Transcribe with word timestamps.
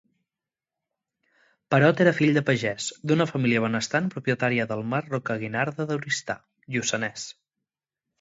Perot 1.73 1.99
era 2.05 2.13
fill 2.19 2.31
de 2.37 2.41
pagès, 2.47 2.87
d'una 3.11 3.27
família 3.31 3.61
benestant 3.65 4.07
propietària 4.15 4.65
del 4.71 4.81
mas 4.95 5.11
Rocaguinarda 5.11 5.87
d'Oristà, 5.93 6.37
Lluçanès. 6.77 7.29